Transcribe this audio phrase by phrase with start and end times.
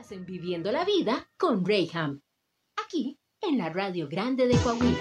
[0.00, 2.22] Estás en Viviendo la Vida con Rayham,
[2.82, 4.98] aquí en la Radio Grande de Coahuila.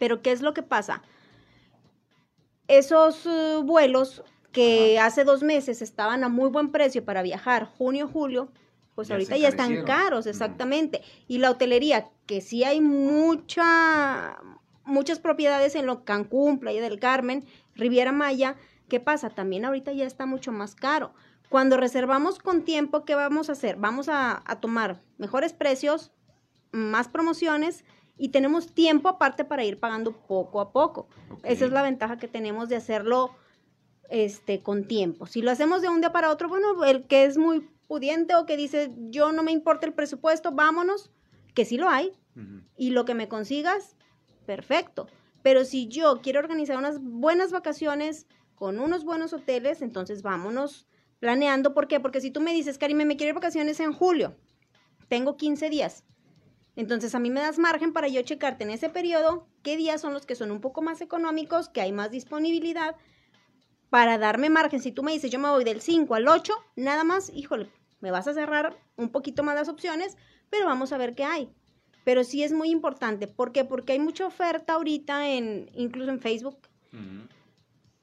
[0.00, 1.04] Pero ¿qué es lo que pasa?
[2.66, 8.08] Esos uh, vuelos que hace dos meses estaban a muy buen precio para viajar, junio,
[8.12, 8.50] julio,
[8.96, 11.02] pues Ya ahorita ya están caros, exactamente.
[11.28, 14.36] Y la hotelería, que sí hay mucha,
[14.84, 17.44] muchas propiedades en lo Cancún, Playa del Carmen,
[17.76, 18.56] Riviera Maya,
[18.88, 19.30] ¿qué pasa?
[19.30, 21.12] También ahorita ya está mucho más caro.
[21.48, 23.76] Cuando reservamos con tiempo, ¿qué vamos a hacer?
[23.76, 26.12] Vamos a, a tomar mejores precios,
[26.72, 27.84] más promociones
[28.18, 31.08] y tenemos tiempo aparte para ir pagando poco a poco.
[31.30, 31.40] Ok.
[31.44, 33.34] Esa es la ventaja que tenemos de hacerlo
[34.10, 35.26] este, con tiempo.
[35.26, 38.44] Si lo hacemos de un día para otro, bueno, el que es muy pudiente o
[38.44, 41.10] que dice, yo no me importa el presupuesto, vámonos,
[41.54, 42.62] que sí lo hay, Ujú.
[42.76, 43.96] y lo que me consigas,
[44.44, 45.08] perfecto.
[45.42, 48.26] Pero si yo quiero organizar unas buenas vacaciones
[48.58, 50.88] con unos buenos hoteles, entonces vámonos
[51.20, 51.74] planeando.
[51.74, 52.00] ¿Por qué?
[52.00, 54.36] Porque si tú me dices, Karime, me quiero ir vacaciones en julio,
[55.08, 56.04] tengo 15 días.
[56.74, 60.12] Entonces a mí me das margen para yo checarte en ese periodo qué días son
[60.12, 62.96] los que son un poco más económicos, que hay más disponibilidad,
[63.90, 64.80] para darme margen.
[64.80, 68.10] Si tú me dices, yo me voy del 5 al 8, nada más, híjole, me
[68.10, 70.16] vas a cerrar un poquito más las opciones,
[70.50, 71.48] pero vamos a ver qué hay.
[72.04, 73.26] Pero sí es muy importante.
[73.28, 73.64] ¿Por qué?
[73.64, 76.58] Porque hay mucha oferta ahorita, en, incluso en Facebook.
[76.92, 77.37] Ujú.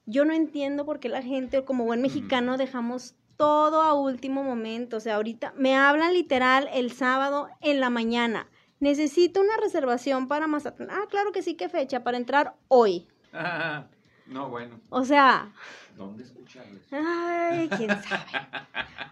[0.05, 4.97] Yo no entiendo por qué la gente, como buen mexicano, dejamos todo a último momento.
[4.97, 8.47] O sea, ahorita me hablan literal el sábado en la mañana.
[8.79, 10.89] Necesito una reservación para Mazatlán.
[10.91, 12.03] Ah, claro que sí, ¿qué fecha?
[12.03, 13.07] Para entrar hoy.
[13.33, 13.85] Ah,
[14.27, 14.79] no, bueno.
[14.89, 15.51] O sea,
[15.97, 16.83] ¿Dónde escucharles?
[16.91, 18.25] Ay, quién sabe.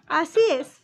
[0.08, 0.82] Así es.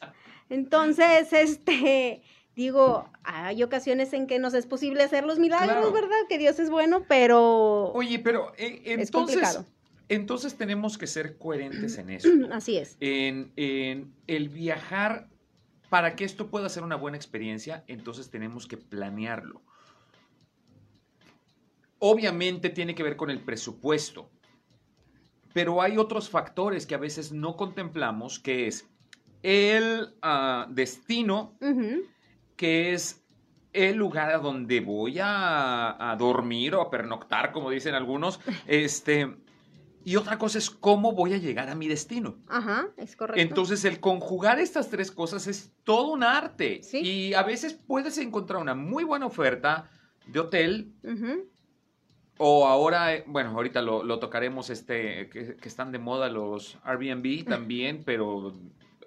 [0.49, 2.23] Entonces, este,
[2.55, 5.91] digo, hay ocasiones en que nos es posible hacer los milagros, Claro.
[5.91, 6.17] ¿verdad?
[6.27, 9.65] Que Dios es bueno, pero Oye, pero eh, Es entonces, complicado.
[10.09, 12.29] Entonces tenemos que ser coherentes en eso.
[12.51, 12.97] así es.
[12.99, 15.29] En, en el viajar,
[15.89, 19.61] para que esto pueda ser una buena experiencia, entonces tenemos que planearlo.
[21.99, 24.29] Obviamente tiene que ver con el presupuesto,
[25.53, 28.87] pero hay otros factores que a veces no contemplamos, que es
[29.43, 31.57] el ah, destino,
[32.55, 33.23] que es
[33.73, 39.35] el lugar a donde voy a, a dormir o a pernoctar, como dicen algunos, este,
[40.03, 42.37] y otra cosa es cómo voy a llegar a mi destino.
[42.47, 43.41] Ajá, es correcto.
[43.41, 46.81] Entonces, el conjugar estas tres cosas es todo un arte.
[46.83, 46.99] Sí.
[46.99, 49.89] Y a veces puedes encontrar una muy buena oferta
[50.25, 50.93] de hotel.
[52.37, 56.77] O ahora, eh, bueno, ahorita lo, lo tocaremos, este, que, que están de moda los
[56.83, 58.53] Airbnb también, pero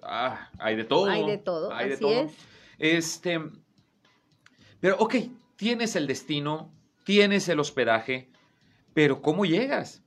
[0.03, 1.09] ah, hay de todo.
[1.09, 2.21] Hay de todo, hay de así todo.
[2.21, 2.33] es.
[2.77, 3.41] Este,
[4.79, 5.15] pero ok,
[5.55, 6.71] tienes el destino,
[7.03, 8.29] tienes el hospedaje,
[8.93, 10.02] pero ¿cómo llegas?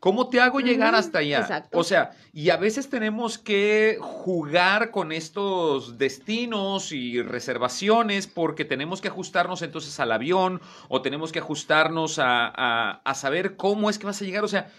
[0.00, 1.40] ¿Cómo te hago llegar hasta allá?
[1.40, 1.78] exacto.
[1.78, 9.00] O sea, y a veces tenemos que jugar con estos destinos y reservaciones porque tenemos
[9.02, 13.98] que ajustarnos entonces al avión o tenemos que ajustarnos a, a- a saber cómo es
[13.98, 14.42] que vas a llegar.
[14.42, 14.72] O sea,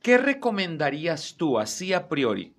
[0.00, 2.54] ¿qué recomendarías tú así a priori?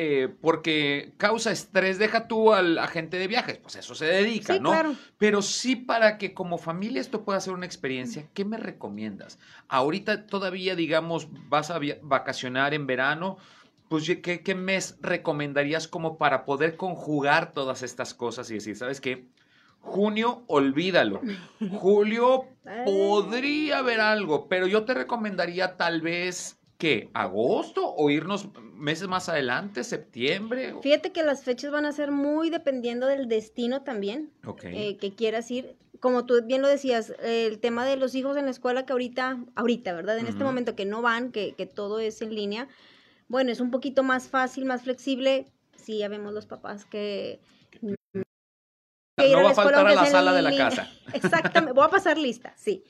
[0.00, 4.60] Eh, porque causa estrés, deja tú al agente de viajes, pues eso se dedica, Sí,
[4.60, 4.70] ¿no?
[4.70, 4.94] claro.
[5.18, 9.40] Pero sí para que como familia esto pueda ser una experiencia, ¿qué me recomiendas?
[9.66, 13.38] Ahorita todavía, digamos, vas a vacacionar en verano,
[13.88, 19.00] pues ¿qué, qué mes recomendarías como para poder conjugar todas estas cosas y decir, ¿sabes
[19.00, 19.26] qué?
[19.80, 21.22] Junio, olvídalo.
[21.72, 22.82] Julio Ay.
[22.84, 27.10] podría haber algo, pero yo te recomendaría tal vez, ¿qué?
[27.12, 30.74] ¿Agosto o irnos meses más adelante, septiembre?
[30.80, 34.32] Fíjate que las fechas van a ser muy dependiendo del destino también.
[34.62, 35.76] Eh, que quieras ir.
[36.00, 39.44] Como tú bien lo decías, el tema de los hijos en la escuela que ahorita,
[39.56, 40.18] ahorita, ¿verdad?
[40.18, 42.68] En este momento que no van, que, que todo es en línea,
[43.26, 45.46] bueno, es un poquito más fácil, más flexible.
[45.76, 47.40] Sí, ya vemos los papás que...
[47.82, 50.88] no va a faltar a la sala de la casa.
[51.12, 52.84] Exactamente, voy a pasar lista, sí.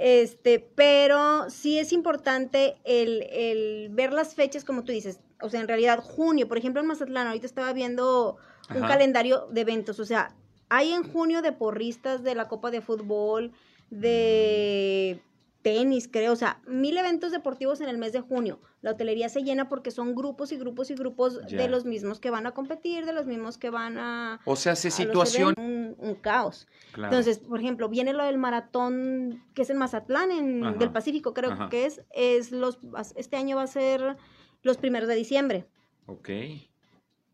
[0.00, 5.18] Este, pero sí es importante el, el ver las fechas, como tú dices.
[5.42, 8.36] O sea, en realidad, junio, por ejemplo, en Mazatlán, ahorita estaba viendo
[8.70, 8.88] un Ajá.
[8.94, 9.98] calendario de eventos.
[9.98, 10.36] O sea,
[10.68, 13.50] hay en junio de porristas de la Copa de Fútbol,
[13.90, 15.20] de
[15.62, 16.32] tenis, creo.
[16.32, 18.60] O sea, mil eventos deportivos en el mes de junio.
[18.80, 21.58] La hotelería se llena porque son grupos y grupos y grupos Ya.
[21.58, 24.40] de los mismos que van a competir, de los mismos que van a...
[24.44, 25.54] O sea, los situación.
[25.58, 26.68] Un, un caos.
[26.92, 27.12] Claro.
[27.12, 30.78] Entonces, por ejemplo, viene lo del maratón que es en Mazatlán, en, Ajá.
[30.78, 31.68] del Pacífico, creo Ajá.
[31.68, 32.02] que es.
[32.12, 32.78] es los,
[33.16, 34.16] este año va a ser
[34.62, 35.66] los primeros de diciembre.
[36.06, 36.30] Ok.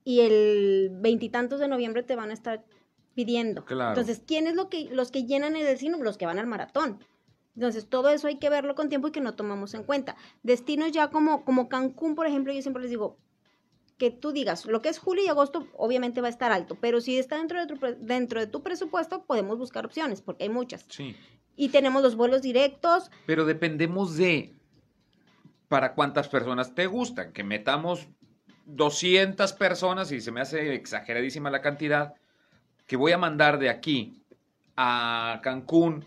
[0.04, 2.64] Y el veintitantos de noviembre te van a estar
[3.14, 3.64] pidiendo.
[3.64, 3.90] Claro.
[3.90, 5.98] Entonces, ¿quién es lo que, los que llenan el destino?
[6.02, 6.98] Los que van al maratón.
[7.54, 10.16] Entonces, todo eso hay que verlo con tiempo y que no tomamos en cuenta.
[10.42, 13.16] Destinos ya como, como Cancún, por ejemplo, yo siempre les digo,
[13.98, 17.00] que tú digas, lo que es julio y agosto obviamente va a estar alto, pero
[17.00, 20.84] si está dentro de tu, dentro de tu presupuesto, podemos buscar opciones, porque hay muchas.
[20.88, 21.14] Sí.
[21.56, 24.52] Y tenemos los vuelos directos, Pero dependemos de
[25.68, 27.32] para cuántas personas te gustan.
[27.32, 28.08] Que metamos
[28.66, 32.14] 200 personas y se me hace exageradísima la cantidad.
[32.86, 34.22] Que voy a mandar de aquí
[34.76, 36.04] a Cancún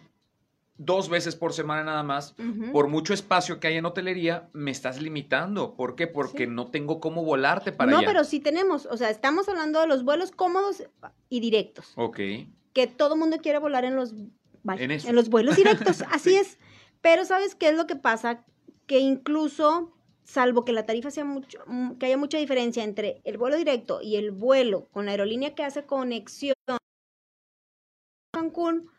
[0.78, 2.36] dos veces por semana nada más.
[2.72, 5.76] Por mucho espacio que hay en hotelería, me estás limitando.
[5.76, 6.08] ¿Por qué?
[6.08, 6.52] Porque Sí.
[6.52, 8.08] no tengo cómo volarte para no, allá.
[8.08, 10.84] pero sí tenemos, o sea, estamos hablando de los vuelos cómodos
[11.30, 12.20] y directos, Ok.
[12.74, 14.14] que todo mundo quiere volar en los,
[14.64, 16.36] vaya, En en los vuelos directos, así Sí.
[16.38, 16.60] es.
[17.02, 18.44] Pero ¿sabes qué es lo que pasa?
[18.86, 19.94] Que incluso,
[20.24, 24.00] salvo que la tarifa sea mucho, mm, que haya mucha diferencia entre el vuelo directo
[24.02, 26.54] y el vuelo con la aerolínea que hace conexión
[28.34, 28.90] Cancún,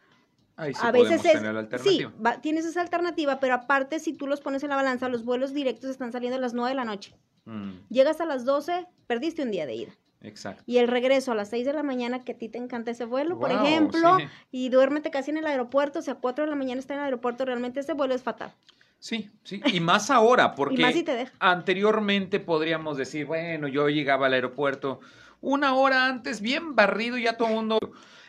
[0.58, 1.66] Ahí sí a veces es, tener la sí,
[2.02, 2.12] alternativa.
[2.24, 5.54] va- tienes esa alternativa, pero aparte si tú los pones en la balanza, los vuelos
[5.54, 7.14] directos están saliendo a las 9 de la noche.
[7.44, 9.92] Mm, Llegas a las 12, perdiste un día de ida.
[10.20, 10.64] exacto.
[10.66, 13.04] Y el regreso a las 6 de la mañana, que a ti te encanta ese
[13.04, 14.24] vuelo, por ejemplo, sí.
[14.50, 17.04] y duérmete casi en el aeropuerto, o sea, 4 de la mañana está en el
[17.06, 18.52] aeropuerto, realmente ese vuelo es fatal.
[18.98, 19.62] Sí, sí.
[19.72, 21.04] Y más ahora, porque más si
[21.38, 24.98] anteriormente podríamos decir, bueno, yo llegaba al aeropuerto
[25.40, 27.78] una hora antes, bien barrido, y ya todo el mundo.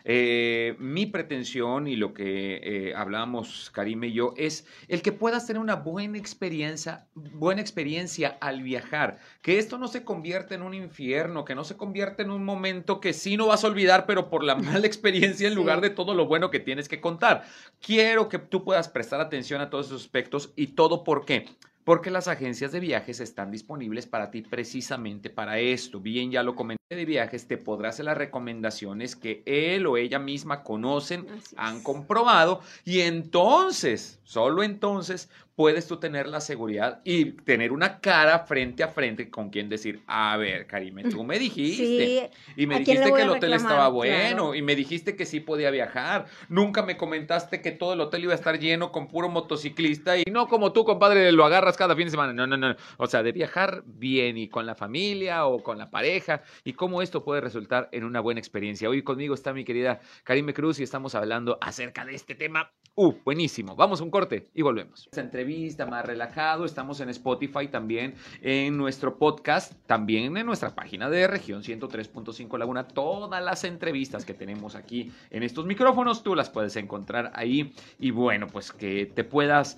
[0.03, 5.45] Eh, mi pretensión y lo que eh, hablamos Karime y yo es el que puedas
[5.47, 10.73] tener una buena experiencia, buena experiencia al viajar, que esto no se convierta en un
[10.73, 14.29] infierno, que no se convierta en un momento que sí no vas a olvidar, pero
[14.29, 17.43] por la mala experiencia en lugar de todo lo bueno que tienes que contar.
[17.81, 21.45] Quiero que tú puedas prestar atención a todos esos aspectos y todo por qué.
[21.89, 26.00] Porque las agencias de viajes están disponibles para ti precisamente para esto.
[26.00, 30.19] Bien, ya lo comenté de viajes, te podrá hacer las recomendaciones que él o ella
[30.19, 31.25] misma conocen,
[31.57, 38.39] han comprobado y entonces, solo entonces, puedes tú tener la seguridad y tener una cara
[38.39, 42.29] frente a frente con quien decir, a ver, Karime, tú me dijiste.
[42.31, 43.71] Sí, Y me ¿A quién le dijiste que el hotel reclamar?
[43.73, 44.56] estaba bueno Claro.
[44.56, 46.27] y me dijiste que sí podía viajar.
[46.47, 50.23] Nunca me comentaste que todo el hotel iba a estar lleno con puro motociclista y
[50.31, 52.31] no como tú, compadre, lo agarras cada fin de semana.
[52.31, 52.77] No, no, no.
[52.95, 57.01] O sea, de viajar bien y con la familia o con la pareja y cómo
[57.01, 58.88] esto puede resultar en una buena experiencia.
[58.88, 62.71] Hoy conmigo está mi querida Karime Cruz y estamos hablando acerca de este tema.
[62.95, 63.75] Uh, buenísimo.
[63.75, 65.06] Vamos a un corte y volvemos.
[65.11, 65.48] Esta entrevista
[65.87, 66.63] más relajado.
[66.63, 72.87] Estamos en Spotify también, en nuestro podcast, también en nuestra página de región 103.5 Laguna.
[72.87, 77.73] Todas las entrevistas que tenemos aquí en estos micrófonos, tú las puedes encontrar ahí.
[77.97, 79.77] Y bueno, pues que te puedas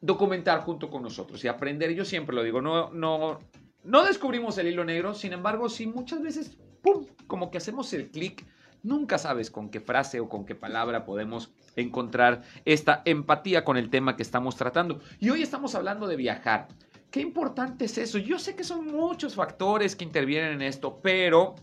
[0.00, 1.92] documentar junto con nosotros y aprender.
[1.94, 3.40] Yo siempre lo digo, no, no,
[3.82, 8.08] no descubrimos el hilo negro, sin embargo, sí muchas veces, ¡pum!, como que hacemos el
[8.10, 8.46] clic.
[8.82, 13.90] Nunca sabes con qué frase o con qué palabra podemos encontrar esta empatía con el
[13.90, 15.00] tema que estamos tratando.
[15.18, 16.68] Y hoy estamos hablando de viajar.
[17.10, 18.18] Qué importante es eso.
[18.18, 21.56] Yo sé que son muchos factores que intervienen en esto, pero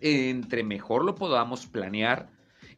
[0.00, 2.28] entre mejor lo podamos planear,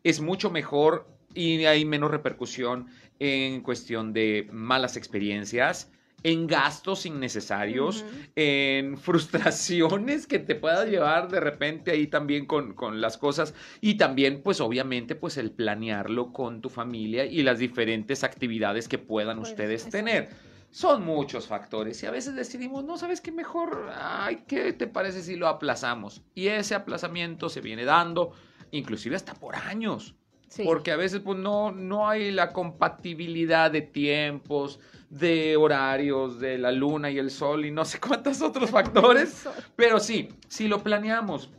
[0.02, 2.88] es mucho mejor y hay menos repercusión
[3.18, 5.90] en cuestión de malas experiencias,
[6.24, 8.04] en gastos innecesarios,
[8.34, 13.94] en frustraciones que te puedas llevar de repente ahí también con, con las cosas y
[13.96, 19.38] también pues obviamente pues el planearlo con tu familia y las diferentes actividades que puedan
[19.38, 20.30] Pues, ustedes tener.
[20.70, 23.90] Son muchos factores y a veces decidimos, no, ¿sabes qué mejor?
[23.94, 26.22] Ay, ¿qué te parece si lo aplazamos?
[26.34, 28.32] Y ese aplazamiento se viene dando
[28.72, 30.16] inclusive hasta por años.
[30.48, 30.62] Sí.
[30.64, 36.72] Porque a veces pues, no, no hay la compatibilidad de tiempos, de horarios, de la
[36.72, 39.46] luna y el sol y no sé cuántos otros factores.
[39.76, 41.50] Pero sí, si lo planeamos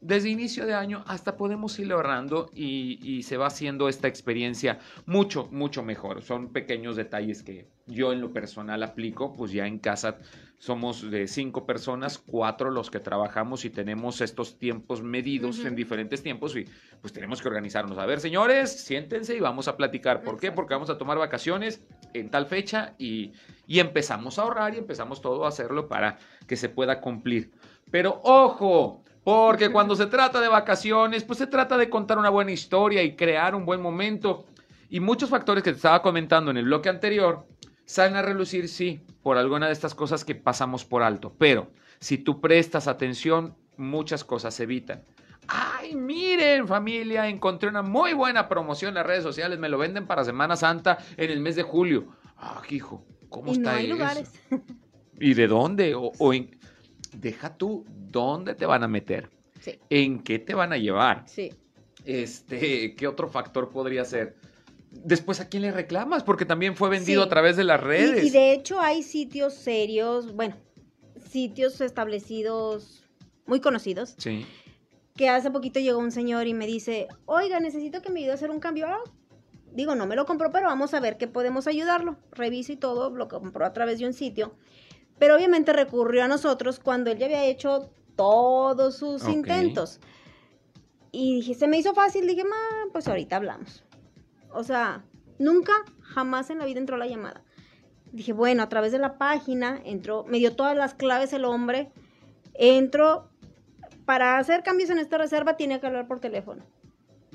[0.00, 4.78] desde inicio de año, hasta podemos ir ahorrando y, y se va haciendo esta experiencia
[5.06, 6.22] mucho, mucho mejor.
[6.22, 10.18] Son pequeños detalles que yo en lo personal aplico, pues ya en casa
[10.58, 16.22] somos de cinco personas, cuatro los que trabajamos y tenemos estos tiempos medidos en diferentes
[16.22, 16.64] tiempos y
[17.00, 17.96] pues tenemos que organizarnos.
[17.98, 20.22] A ver, señores, siéntense y vamos a platicar.
[20.22, 20.50] ¿Por qué?
[20.50, 23.32] Porque vamos a tomar vacaciones en tal fecha y,
[23.68, 27.52] y empezamos a ahorrar y empezamos todo a hacerlo para que se pueda cumplir.
[27.90, 32.50] Pero ojo, porque cuando se trata de vacaciones, pues se trata de contar una buena
[32.50, 34.46] historia y crear un buen momento.
[34.90, 37.46] Y muchos factores que te estaba comentando en el bloque anterior
[37.88, 41.34] salen a relucir, sí, por alguna de estas cosas que pasamos por alto.
[41.38, 45.02] Pero si tú prestas atención, muchas cosas se evitan.
[45.48, 50.06] Ay, miren familia, encontré una muy buena promoción en las redes sociales, me lo venden
[50.06, 52.08] para Semana Santa en el mes de julio.
[52.36, 53.94] Ah, hijo, ¿cómo Y está no hay eso?
[53.94, 54.32] lugares.
[55.20, 55.94] ¿Y de dónde?
[55.94, 56.56] O, o en...
[57.14, 59.30] Deja tú, ¿dónde te van a meter?
[59.60, 61.24] Sí, ¿En qué te van a llevar?
[61.26, 61.52] sí.
[62.04, 64.36] Este, ¿qué otro factor podría ser?
[65.04, 66.22] Después, ¿a quién le reclamas?
[66.24, 67.26] Porque también fue vendido Sí.
[67.26, 68.24] a través de las Y- redes.
[68.24, 70.56] Y, de hecho hay sitios serios, bueno,
[71.30, 73.04] sitios establecidos
[73.46, 74.14] muy conocidos.
[74.18, 74.46] Sí.
[75.16, 78.34] Que hace poquito llegó un señor y me dice, oiga, necesito que me ayude a
[78.34, 78.86] hacer un cambio.
[78.86, 78.98] Ah,
[79.72, 82.16] digo, no me lo compró, pero vamos a ver qué podemos ayudarlo.
[82.32, 84.54] Revisa y todo, lo compró a través de un sitio.
[85.18, 90.00] Pero obviamente recurrió a nosotros cuando él ya había hecho todos sus intentos.
[91.10, 93.84] Y dije, se me hizo fácil, dije, ma, pues ahorita hablamos.
[94.52, 95.04] O sea,
[95.38, 97.42] nunca, jamás en la vida entró la llamada.
[98.12, 101.92] Dije, bueno, a través de la página entró, me dio todas las claves el hombre,
[102.54, 103.28] entró,
[104.04, 106.64] para hacer cambios en esta reserva tiene que hablar por teléfono.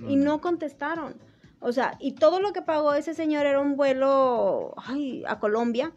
[0.07, 1.15] Y no contestaron.
[1.59, 5.93] O sea, y todo lo que pagó ese señor era un vuelo ay, a Colombia.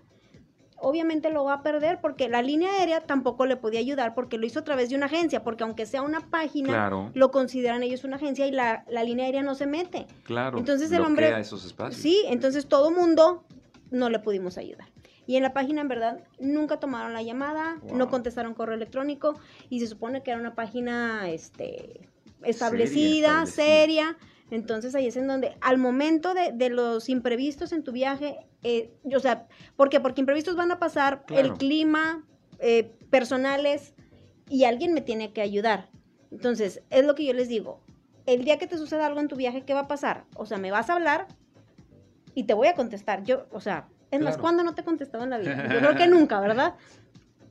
[0.78, 4.44] Obviamente lo va a perder porque la línea aérea tampoco le podía ayudar porque lo
[4.46, 7.10] hizo a través de una agencia, porque aunque sea una página, Claro.
[7.14, 10.06] lo consideran ellos una agencia y la, la línea aérea no se mete.
[10.24, 10.58] Claro.
[10.58, 12.00] Entonces el hombre- esos espacios.
[12.02, 13.44] Sí, entonces todo mundo
[13.90, 14.88] no le pudimos ayudar.
[15.26, 19.34] Y en la página, en verdad, nunca tomaron la llamada, no contestaron correo electrónico
[19.70, 22.06] y se supone que era una página este,
[22.42, 23.46] establecida, establecida.
[23.46, 24.16] seria.
[24.50, 28.92] Entonces ahí es en donde, al momento de, de los imprevistos en tu viaje, eh,
[29.14, 29.98] o sea, ¿por qué?
[30.00, 31.42] Porque imprevistos van a pasar, Claro.
[31.46, 32.24] el clima,
[32.60, 33.94] eh, personales,
[34.48, 35.88] y alguien me tiene que ayudar.
[36.30, 37.80] Entonces, es lo que yo les digo.
[38.26, 40.24] El día que te suceda algo en tu viaje, ¿qué va a pasar?
[40.36, 41.26] O sea, me vas a hablar
[42.34, 43.24] y te voy a contestar.
[43.24, 44.36] Yo, o sea, es más.
[44.38, 45.68] ¿cuándo no te he contestado en la vida?
[45.72, 46.74] Yo creo que nunca, ¿verdad?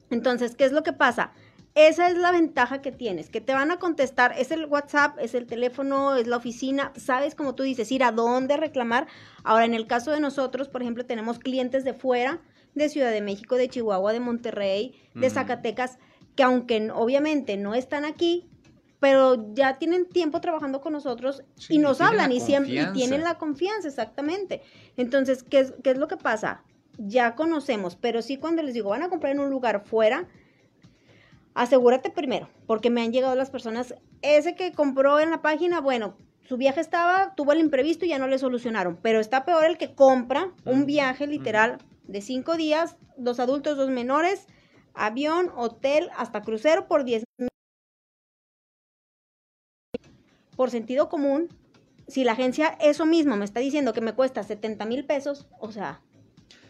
[0.10, 1.32] Entonces, ¿qué es lo que pasa?
[1.76, 5.36] Esa es la ventaja que tienes, que te van a contestar, es el WhatsApp, es
[5.36, 9.08] el teléfono, es la oficina, sabes como tú dices, ir a dónde reclamar.
[9.44, 12.40] Ahora, en el caso de nosotros, por ejemplo, tenemos clientes de fuera,
[12.76, 15.30] de Ciudad de México, de Chihuahua, de Monterrey, de.
[15.30, 16.00] Zacatecas,
[16.38, 18.48] que aunque obviamente no están aquí,
[19.02, 23.22] pero ya tienen tiempo trabajando con nosotros Sí, y nos hablan y siempre y tienen
[23.22, 24.62] la confianza, exactamente.
[24.96, 26.64] Entonces, ¿qué es, ¿qué es lo que pasa?
[26.98, 30.26] Ya conocemos, pero sí cuando les digo, van a comprar en un lugar fuera,
[31.56, 36.16] asegúrate primero, porque me han llegado las personas, ese que compró en la página, bueno,
[36.48, 39.80] su viaje estaba, tuvo el imprevisto y ya no le solucionaron, pero está peor el
[39.80, 44.46] que compra un viaje literal de cinco días, dos adultos, dos menores,
[44.94, 47.50] avión, hotel, hasta crucero por 10 mil.
[50.56, 51.50] Por sentido común,
[52.08, 55.72] si la agencia eso mismo me está diciendo que me cuesta 70 mil pesos, o
[55.72, 56.02] sea,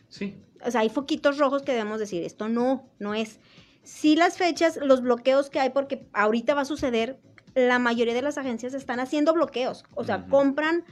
[0.07, 0.35] Sí.
[0.63, 3.39] o sea, hay foquitos rojos que debemos decir, esto no, no es.
[3.85, 7.19] Sí las fechas, los bloqueos que hay, porque ahorita va a suceder,
[7.53, 10.83] la mayoría de las agencias están haciendo bloqueos, o sea, compran,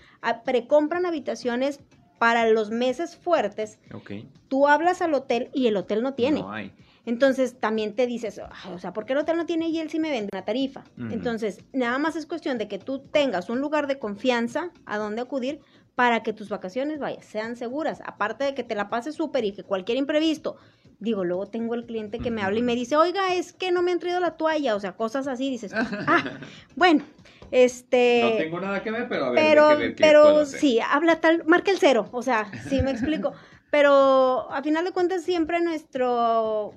[0.45, 1.79] precompran habitaciones
[2.19, 4.11] para los meses fuertes, Ok.
[4.47, 6.39] tú hablas al hotel y el hotel no tiene.
[6.39, 6.71] No hay.
[7.05, 9.89] Entonces también te dices, "Ay, o sea, ¿por qué el hotel no tiene y él
[9.89, 10.85] sí me vende una tarifa?
[10.97, 15.21] Entonces, nada más es cuestión de que tú tengas un lugar de confianza a donde
[15.21, 15.59] acudir
[15.95, 18.01] para que tus vacaciones, vaya, sean seguras.
[18.05, 20.55] Aparte de que te la pases súper y que cualquier imprevisto,
[21.03, 23.81] digo, luego tengo el cliente que me habla y me dice, oiga, es que no
[23.81, 25.73] me han traído la toalla, o sea, cosas así, dices,
[26.07, 26.39] ah,
[26.75, 27.03] bueno,
[27.51, 28.21] este...
[28.23, 31.19] No tengo nada que ver, pero a ver, Pero, que ver qué pero sí, habla
[31.19, 33.33] tal, marca el cero, o sea, sí me explico.
[33.69, 36.75] Pero a final de cuentas siempre nuestro,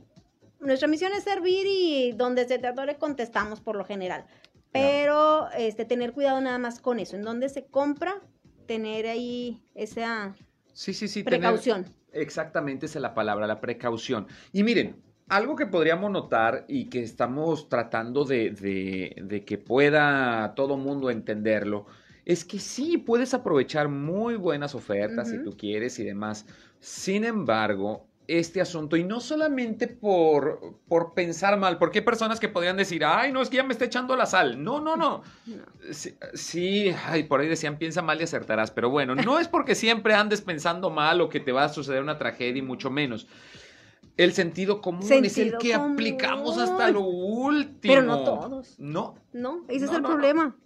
[0.61, 4.25] nuestra misión es servir y donde se te atore contestamos por lo general.
[4.73, 8.14] Pero este, tener cuidado nada más con eso, en donde se compra,
[8.66, 10.35] tener ahí esa
[10.73, 11.23] Sí, sí, sí.
[11.23, 11.85] tener- precaución.
[12.20, 14.26] Exactamente, esa es la palabra, la precaución.
[14.52, 20.54] Y miren, algo que podríamos notar y que estamos tratando de, de- de que pueda
[20.54, 21.87] todo mundo entenderlo,
[22.25, 26.46] es que sí, puedes aprovechar muy buenas ofertas si tú quieres y demás.
[26.80, 32.49] Sin embargo, este asunto, y no solamente por, por pensar mal, porque hay personas que
[32.49, 34.62] podrían decir, ay, no, es que ya me está echando la sal.
[34.62, 35.23] No, no, no.
[35.47, 35.62] No.
[35.92, 39.75] Sí, sí, ay, por ahí decían, piensa mal y acertarás, pero bueno, no es porque
[39.75, 43.26] siempre andes pensando mal o que te va a suceder una tragedia, y mucho menos.
[44.16, 47.95] El sentido común es el que aplicamos hasta lo último.
[47.95, 48.75] Pero no todos.
[48.78, 50.09] No, No, ese es el no.
[50.09, 50.56] problema.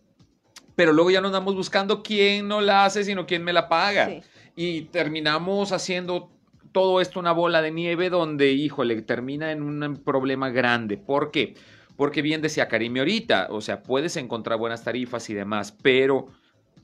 [0.76, 4.06] pero luego ya no andamos buscando quién no la hace, sino quién me la paga.
[4.06, 4.22] Sí.
[4.56, 6.30] Y terminamos haciendo
[6.72, 10.96] todo esto una bola de nieve donde, híjole, termina en un problema grande.
[10.96, 11.54] ¿Por qué?
[11.96, 16.28] Porque bien decía Karime ahorita, o sea, puedes encontrar buenas tarifas y demás, pero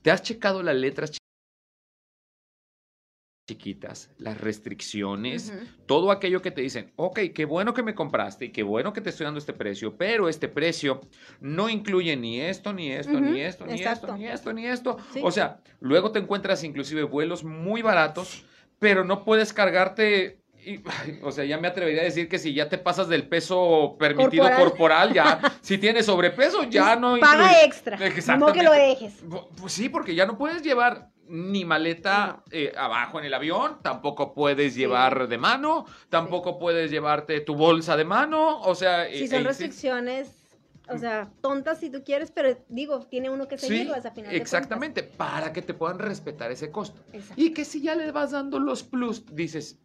[0.01, 1.17] ¿te has checado las letras chi-
[3.49, 5.53] chiquitas, las restricciones,
[5.85, 8.99] todo aquello que te dicen, ok, qué bueno que me compraste y qué bueno que
[8.99, 10.99] te estoy dando este precio, pero este precio
[11.39, 14.97] no incluye ni esto, ni esto, ni esto, ni esto, ni esto, ni esto.
[15.13, 15.21] Sí.
[15.23, 18.43] O sea, luego te encuentras inclusive vuelos muy baratos,
[18.79, 20.41] pero no puedes cargarte.
[20.65, 20.81] y,
[21.23, 24.43] o sea, ya me atrevería a decir que si ya te pasas del peso permitido
[24.43, 24.69] Corporal.
[24.69, 27.97] corporal, ya, si tienes sobrepeso, ya no Paga extra.
[28.37, 29.23] No que lo dejes.
[29.59, 34.33] Pues sí, porque ya no puedes llevar ni maleta eh, abajo en el avión, tampoco
[34.33, 39.07] puedes llevar de mano, tampoco puedes llevarte tu bolsa de mano, o sea...
[39.07, 40.36] Si eh, son eh, restricciones,
[40.89, 44.31] o sea, tontas si tú quieres, pero digo, tiene uno que Sí, seguirlas a final
[44.31, 47.01] de exactamente, para que te puedan respetar ese costo.
[47.13, 47.41] Exacto.
[47.41, 49.77] Y que si ya le vas dando los plus, dices,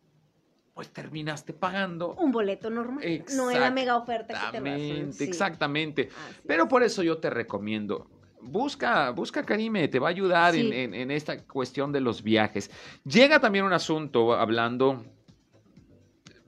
[0.74, 2.14] pues terminaste pagando.
[2.14, 3.04] Un boleto normal.
[3.34, 5.24] No es la mega oferta que te vas Exactamente, sí.
[5.24, 6.08] exactamente.
[6.28, 6.68] Así Pero es.
[6.68, 8.08] por eso yo te recomiendo.
[8.40, 10.72] Busca, busca Karime, te va a ayudar en, Sí.
[10.74, 12.70] en- en esta cuestión de los viajes.
[13.04, 15.04] Llega también un asunto hablando,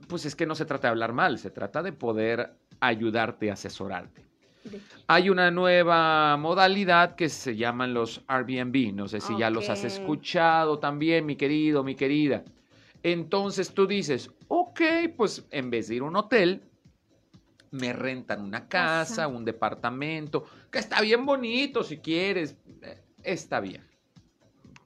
[0.07, 4.25] pues es que no se trata de hablar mal, se trata de poder ayudarte, asesorarte.
[5.07, 8.93] Hay una nueva modalidad que se llaman los Airbnb.
[8.93, 12.43] No sé si ya los has escuchado también, mi querido, mi querida.
[13.03, 14.81] Entonces tú dices, ok,
[15.15, 16.63] pues en vez de ir a un hotel,
[17.71, 23.83] me rentan una casa, un departamento, que está bien bonito si quieres, eh, está bien.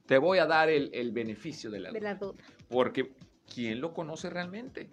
[0.06, 2.42] Te voy a dar el, el beneficio de la de la duda.
[2.68, 3.12] Porque
[3.52, 4.88] ¿quién lo conoce realmente?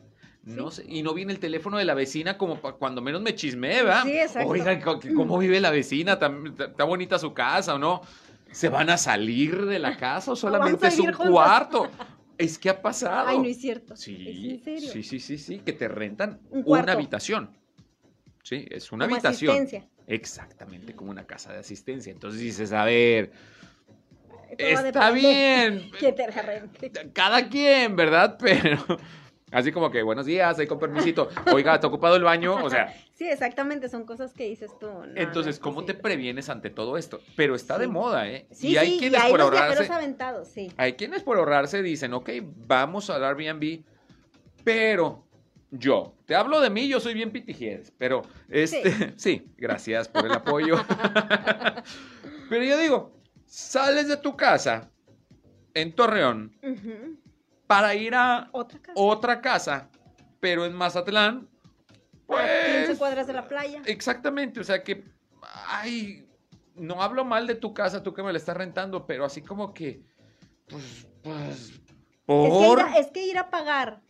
[0.47, 3.35] No sé, y no viene el teléfono de la vecina como pa- cuando menos me
[3.35, 4.03] chismé, ¿verdad?
[4.03, 4.49] Sí, exacto.
[4.49, 4.79] Oiga,
[5.15, 6.17] ¿cómo vive la vecina?
[6.17, 8.01] ¿Tam- ta- ¿Está bonita su casa o no?
[8.51, 11.89] ¿Se van a salir de la casa o solamente es un cuarto?
[12.37, 13.27] Es que ha pasado.
[13.27, 13.95] Ay, no es cierto.
[13.97, 14.91] Sí, ¿Es en serio?
[14.93, 17.49] sí, sí, sí, sí, que te rentan Un una habitación.
[18.43, 19.57] Sí, es una Como habitación.
[19.57, 19.89] asistencia.
[20.07, 22.11] Exactamente, como una casa de asistencia.
[22.13, 23.31] Entonces dices, a ver,
[24.57, 26.91] Todo está bien, Que te la rente.
[27.13, 28.37] cada quien, ¿verdad?
[28.41, 28.77] Pero
[29.51, 31.29] así como que buenos días, ahí con permisito.
[31.51, 32.55] Oiga, ¿está ocupado el baño?
[32.63, 34.85] O sea, Sí, exactamente, son cosas que dices tú.
[34.85, 37.19] no, entonces, es ¿cómo te previenes ante todo esto?
[37.35, 38.45] Pero está de moda, ¿eh?
[38.51, 40.71] Sí, y hay sí, quienes y hay por los ahorrarse, aventados, sí.
[40.77, 42.29] hay quienes por ahorrarse dicen, ok,
[42.67, 43.81] vamos al Airbnb,
[44.63, 45.25] pero
[45.71, 50.33] yo, te hablo de mí, yo soy bien pitijieres, pero este, sí, gracias por el
[50.33, 50.75] apoyo.
[52.51, 54.91] pero yo digo, sales de tu casa
[55.73, 56.55] en Torreón.
[57.67, 58.93] Para ir a Otra casa.
[58.95, 59.89] otra casa,
[60.39, 61.47] pero en Mazatlán,
[62.29, 63.81] A 15 pues cuadras de la playa.
[63.86, 65.03] exactamente, o sea que,
[65.67, 66.25] ay,
[66.75, 69.73] no hablo mal de tu casa, tú que me la estás rentando, pero así como
[69.73, 70.01] que,
[70.67, 71.80] pues, pues, Es
[72.27, 72.80] que, por...
[72.80, 74.01] ir a, es que ir a pagar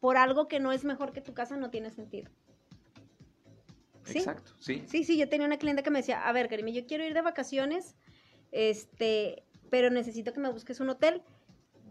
[0.00, 2.30] por algo que no es mejor que tu casa no tiene sentido.
[4.04, 4.18] ¿Sí?
[4.18, 4.84] Exacto, sí.
[4.86, 7.14] Sí, sí, yo tenía una clienta que me decía, a ver, Karime, yo quiero ir
[7.14, 7.96] de vacaciones,
[8.52, 11.22] este, pero necesito que me busques un hotel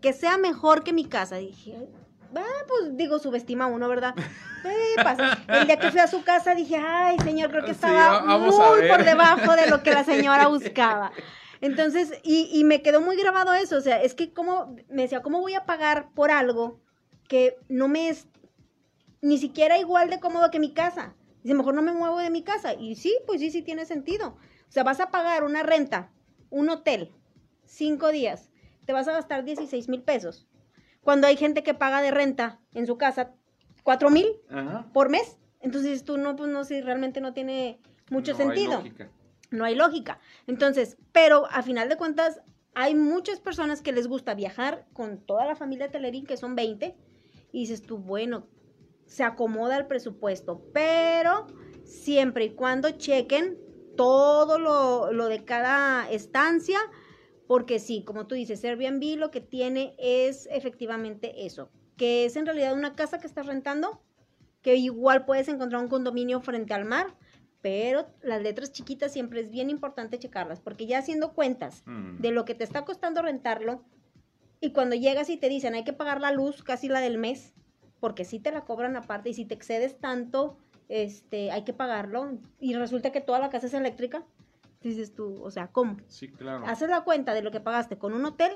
[0.04, 1.38] que sea mejor que mi casa.
[1.38, 1.88] dije,
[2.36, 4.14] ah, pues digo, subestima uno, ¿verdad?
[4.66, 5.44] Eh, pasa.
[5.50, 9.04] El día que fui a su casa dije, ay, señor, creo que estaba muy por
[9.04, 11.12] debajo de lo que la señora buscaba.
[11.60, 15.22] Entonces, y, y me quedó muy grabado eso, o sea, es que como, me decía,
[15.22, 16.80] ¿cómo voy a pagar por algo
[17.28, 18.26] que no me es
[19.22, 21.14] ni siquiera igual de cómodo que mi casa?
[21.44, 22.74] Dice, mejor no me muevo de mi casa.
[22.74, 24.30] Y sí, pues sí, sí tiene sentido.
[24.30, 26.10] O sea, vas a pagar una renta,
[26.50, 27.12] un hotel,
[27.66, 28.50] cinco días,
[28.86, 30.48] te vas a gastar 16 mil pesos.
[31.02, 33.32] Cuando hay gente que paga de renta en su casa,
[33.84, 34.88] cuatro mil Ajá.
[34.94, 35.38] por mes.
[35.60, 39.10] Entonces tú no, pues no sé, realmente no tiene mucho No hay sentido lógica.
[39.52, 40.20] no hay lógica.
[40.48, 42.42] Entonces, pero a final de cuentas,
[42.76, 46.96] hay muchas personas que les gusta viajar con toda la familia Telerín, que son 20,
[47.52, 48.48] y dices tú, bueno,
[49.06, 51.46] se acomoda el presupuesto, pero
[51.84, 53.60] siempre y cuando chequen
[53.96, 56.80] todo lo, lo de cada estancia,
[57.54, 62.48] porque sí, como tú dices, Airbnb lo que tiene es efectivamente eso, que es en
[62.48, 64.02] realidad una casa que estás rentando,
[64.64, 67.14] que igual puedes encontrar un condominio frente al mar,
[67.62, 72.22] pero las letras chiquitas siempre es bien importante checarlas, porque ya haciendo cuentas Mm.
[72.22, 73.84] de lo que te está costando rentarlo,
[74.60, 77.54] y cuando llegas y te dicen hay que pagar la luz, casi la del mes,
[78.00, 80.58] porque si te la cobran aparte, y si te excedes tanto,
[80.90, 84.26] este, hay que pagarlo, y resulta que toda la casa es eléctrica,
[84.90, 85.98] dices tú, o sea, ¿cómo?
[86.08, 86.66] Sí, claro.
[86.66, 88.52] Haces la cuenta de lo que pagaste con un hotel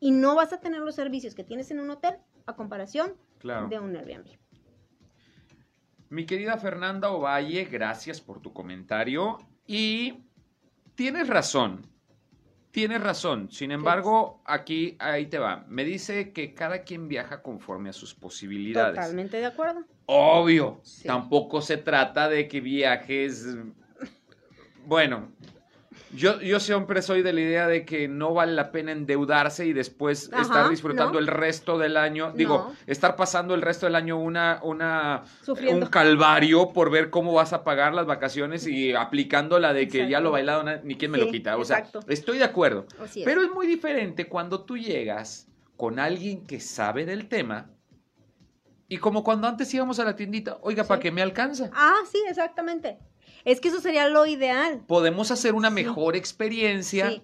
[0.00, 3.68] y no vas a tener los servicios que tienes en un hotel a comparación Claro.
[3.68, 4.26] de un Airbnb.
[6.08, 9.38] Mi querida Fernanda Ovalle, gracias por tu comentario.
[9.66, 10.24] Y
[10.96, 11.86] tienes razón,
[12.72, 13.48] tienes razón.
[13.50, 15.64] Sin embargo, aquí, ahí te va.
[15.68, 18.96] Me dice que cada quien viaja conforme a sus posibilidades.
[18.96, 19.84] Totalmente de acuerdo.
[20.06, 21.06] Obvio, Sí.
[21.06, 23.46] tampoco se trata de que viajes...
[24.86, 25.30] Bueno,
[26.12, 29.72] yo, yo siempre soy de la idea de que no vale la pena endeudarse y
[29.72, 31.18] después Ajá, estar disfrutando ¿no?
[31.18, 32.32] el resto del año.
[32.32, 32.76] Digo, No.
[32.86, 35.84] estar pasando el resto del año una, una, Sufriendo.
[35.86, 40.08] un calvario por ver cómo vas a pagar las vacaciones y aplicando la de que
[40.08, 41.56] ya lo bailado ni quien me lo quita.
[41.56, 42.00] O sea, exacto.
[42.08, 42.86] estoy de acuerdo.
[43.04, 43.22] Es.
[43.24, 45.46] Pero es muy diferente cuando tú llegas
[45.76, 47.70] con alguien que sabe del tema
[48.88, 51.70] y como cuando antes íbamos a la tiendita, oiga, ¿para qué me alcanza?
[51.72, 52.98] Ah, sí, exactamente.
[53.44, 54.82] Es que eso sería lo ideal.
[54.86, 55.74] Podemos hacer una Sí.
[55.74, 57.22] mejor experiencia Sí.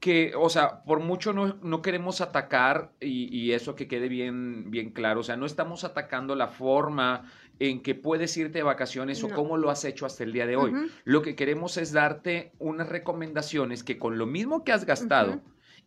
[0.00, 4.70] que, o sea, por mucho no, no queremos atacar, y, y eso que quede bien,
[4.70, 7.24] bien claro, o sea, no estamos atacando la forma
[7.58, 10.56] en que puedes irte de vacaciones o cómo lo has hecho hasta el día de
[10.56, 10.72] hoy.
[11.04, 15.42] Lo que queremos es darte unas recomendaciones que con lo mismo que has gastado.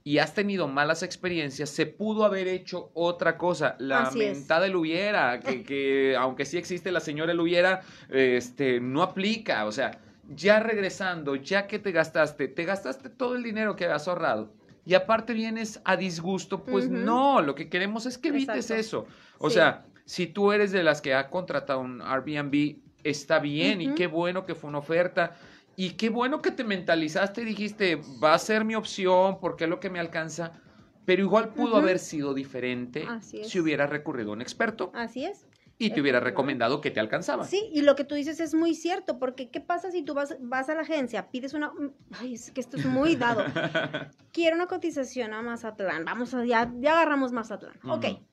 [0.05, 3.75] Y has tenido malas experiencias, se pudo haber hecho otra cosa.
[3.79, 9.01] La mentada el hubiera, que, que aunque sí existe la señora el hubiera, este, no
[9.01, 9.65] aplica.
[9.65, 9.99] O sea,
[10.35, 14.51] ya regresando, ya que te gastaste, te gastaste todo el dinero que habías ahorrado.
[14.85, 18.75] Y aparte vienes a disgusto, pues no, lo que queremos es que evites Exacto.
[18.81, 19.07] eso.
[19.37, 19.55] O Sí.
[19.55, 24.07] sea, si tú eres de las que ha contratado un Airbnb, está bien y qué
[24.07, 25.37] bueno que fue una oferta.
[25.75, 29.69] Y qué bueno que te mentalizaste y dijiste, va a ser mi opción porque es
[29.69, 30.51] lo que me alcanza.
[31.05, 31.77] Pero igual pudo Ujú.
[31.77, 35.45] haber sido diferente si hubieras recurrido a un experto Así es.
[35.77, 37.43] y te hubiera recomendado que te alcanzaba.
[37.43, 40.37] Sí, y lo que tú dices es muy cierto, porque ¿qué pasa si tú vas,
[40.39, 41.73] vas a la agencia, pides una...
[42.11, 43.43] Ay, es que esto es muy dado.
[44.31, 46.05] Quiero una cotización a Mazatlán.
[46.05, 47.77] Vamos a, ya, ya agarramos Mazatlán.
[47.89, 48.05] Ok.
[48.05, 48.27] Ujú.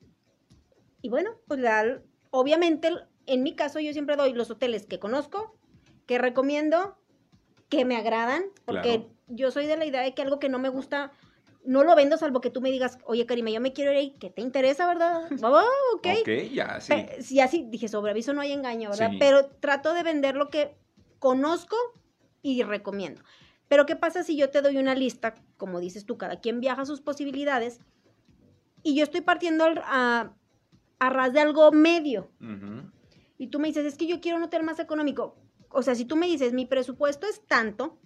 [1.01, 1.99] Y bueno, pues la-
[2.29, 2.89] obviamente,
[3.25, 5.57] en mi caso, yo siempre doy los hoteles que conozco,
[6.05, 6.97] que recomiendo,
[7.71, 9.09] que me agradan, porque Claro.
[9.29, 11.13] yo soy de la idea de que algo que no me gusta,
[11.63, 14.11] no lo vendo salvo que tú me digas, oye, Karima, yo me quiero ir ahí,
[14.19, 15.21] que te interesa, verdad?
[15.41, 15.63] Oh,
[15.95, 16.07] ok.
[16.21, 16.93] ok, ya, sí.
[16.93, 19.11] Pe- Sí, así dije, sobre aviso no hay engaño, ¿verdad?
[19.11, 19.17] Sí.
[19.19, 20.75] Pero trato de vender lo que
[21.17, 21.77] conozco
[22.41, 23.21] y recomiendo.
[23.69, 26.85] Pero ¿qué pasa si yo te doy una lista, como dices tú, cada quien viaja
[26.85, 27.79] sus posibilidades,
[28.83, 30.35] y yo estoy partiendo a,
[30.99, 32.29] a ras de algo medio,
[33.37, 35.37] y tú me dices, es que yo quiero un hotel más económico.
[35.73, 37.97] O sea, si tú me dices, mi presupuesto es tanto,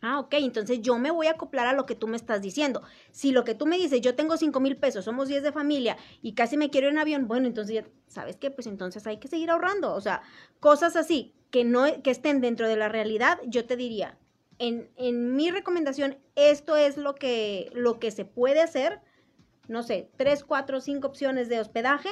[0.00, 2.82] ah, ok, entonces yo me voy a acoplar a lo que tú me estás diciendo.
[3.10, 5.96] Si lo que tú me dices, yo tengo 5 mil pesos, somos 10 de familia
[6.22, 8.50] y casi me quiero ir en avión, bueno, entonces, ¿sabes qué?
[8.50, 9.94] Pues entonces hay que seguir ahorrando.
[9.94, 10.22] O sea,
[10.60, 14.18] cosas así que no que estén dentro de la realidad, yo te diría,
[14.58, 19.00] en, en mi recomendación, esto es lo que, lo que se puede hacer.
[19.68, 22.08] No sé, tres, cuatro, cinco opciones de hospedaje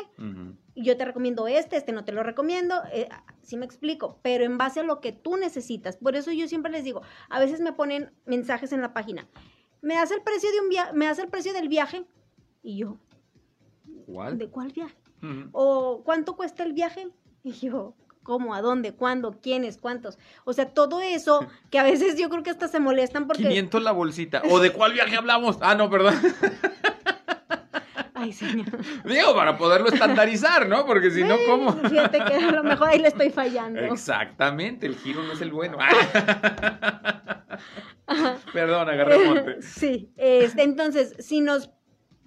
[0.77, 3.09] yo te recomiendo este, este no te lo recomiendo, eh,
[3.43, 5.97] sí me explico, pero en base a lo que tú necesitas.
[5.97, 9.27] Por eso yo siempre les digo, a veces me ponen mensajes en la página,
[9.81, 12.05] me hace el precio de un viaje, me hace el precio del viaje
[12.63, 12.99] y yo,
[14.07, 14.39] ¿Cuál?
[14.39, 14.97] ¿de cuál viaje?
[15.53, 17.09] O ¿cuánto cuesta el viaje?
[17.43, 18.55] Y yo, ¿cómo?
[18.55, 18.93] ¿A dónde?
[18.93, 19.41] ¿Cuándo?
[19.41, 19.79] ¿Quiénes?
[19.79, 20.19] ¿Cuántos?
[20.45, 23.83] O sea, todo eso que a veces yo creo que hasta se molestan porque 500
[23.83, 24.43] la bolsita.
[24.51, 25.59] ¿O de cuál viaje hablamos?
[25.61, 26.15] Ah, no, perdón.
[28.27, 28.67] ay, señor.
[29.05, 30.85] Digo, para poderlo estandarizar, ¿no?
[30.87, 31.73] Porque si no, ¿cómo?
[31.73, 33.81] Fíjate que a lo mejor ahí le estoy fallando.
[33.81, 35.79] Exactamente, el giro no es el bueno.
[38.53, 39.63] Perdón, agarré monte.
[39.63, 41.71] Sí, este, entonces, si nos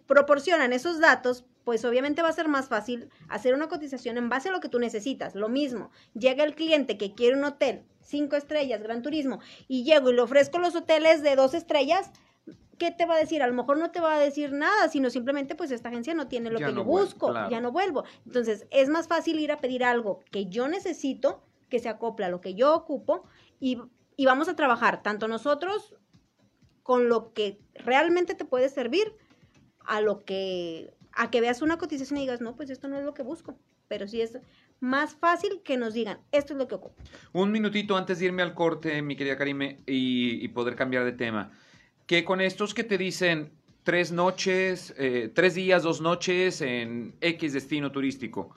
[0.08, 4.50] proporcionan esos datos, pues obviamente va a ser más fácil hacer una cotización en base
[4.50, 5.36] a lo que tú necesitas.
[5.36, 10.10] Lo mismo, llega el cliente que quiere un hotel, cinco estrellas, gran turismo, y llego
[10.10, 12.12] y le ofrezco los hoteles de dos estrellas,
[12.78, 13.44] ¿qué te va a decir?
[13.44, 16.28] A lo mejor no te va a decir nada, sino simplemente pues esta agencia no
[16.28, 17.50] tiene lo Ya que no yo vuelvo, busco, claro.
[17.50, 18.04] ya no vuelvo.
[18.26, 22.30] Entonces, es más fácil ir a pedir algo que yo necesito, que se acopla a
[22.30, 23.26] lo que yo ocupo,
[23.60, 23.78] y,
[24.16, 25.96] y vamos a trabajar tanto nosotros
[26.82, 29.14] con lo que realmente te puede servir
[29.86, 33.04] a lo que a que veas una cotización y digas, no, pues esto no es
[33.04, 33.58] lo que busco.
[33.88, 34.40] Pero sí es
[34.80, 36.96] más fácil que nos digan, esto es lo que ocupo.
[37.34, 41.12] Un minutito antes de irme al corte, mi querida Karime, y, y poder cambiar de
[41.12, 41.52] tema.
[42.10, 43.52] Que con estos que te dicen
[43.84, 48.50] tres noches, eh, tres días, dos noches en X destino turístico,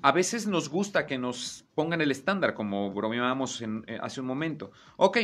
[0.00, 4.26] a veces nos gusta que nos pongan el estándar, como bromeábamos en- eh, hace un
[4.26, 4.72] momento.
[4.96, 5.18] Ok,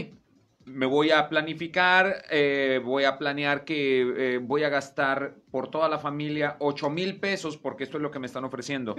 [0.66, 4.02] me voy a planificar, eh, voy a planear que
[4.34, 8.10] eh, voy a gastar por toda la familia 8 mil pesos, porque esto es lo
[8.10, 8.94] que me están ofreciendo.